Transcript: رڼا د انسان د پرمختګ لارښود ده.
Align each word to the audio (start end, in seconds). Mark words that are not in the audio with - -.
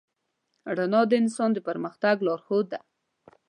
رڼا 0.77 1.01
د 1.07 1.11
انسان 1.21 1.49
د 1.53 1.57
پرمختګ 1.67 2.15
لارښود 2.27 2.65
ده. 2.73 2.79